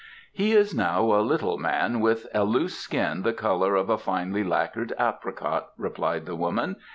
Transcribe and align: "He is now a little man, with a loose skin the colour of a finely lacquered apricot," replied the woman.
"He 0.33 0.53
is 0.53 0.73
now 0.73 1.13
a 1.13 1.21
little 1.21 1.59
man, 1.59 1.99
with 1.99 2.25
a 2.33 2.43
loose 2.43 2.75
skin 2.75 3.21
the 3.21 3.33
colour 3.33 3.75
of 3.75 3.87
a 3.87 3.99
finely 3.99 4.43
lacquered 4.43 4.93
apricot," 4.99 5.69
replied 5.77 6.25
the 6.25 6.35
woman. 6.35 6.77